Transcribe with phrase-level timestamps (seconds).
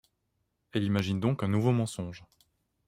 [0.71, 2.23] Elle imagine donc un nouveau mensonge.